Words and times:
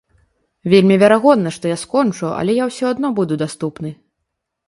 Вельмі 0.71 0.95
верагодна, 1.03 1.51
што 1.57 1.65
я 1.71 1.75
скончу, 1.83 2.25
але 2.39 2.51
я 2.61 2.69
ўсё 2.71 2.85
адно 2.95 3.07
буду 3.19 3.33
даступны. 3.45 3.89